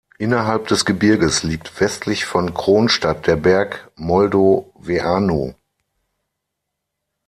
Innerhalb 0.17 0.67
des 0.67 0.83
Gebirges 0.85 1.43
liegt 1.43 1.79
westlich 1.79 2.25
von 2.25 2.55
Kronstadt 2.55 3.27
der 3.27 3.35
Berg 3.35 3.91
Moldoveanu. 3.95 5.53